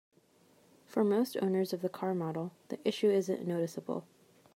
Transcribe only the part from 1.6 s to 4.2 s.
of the car model, the issue isn't noticeable.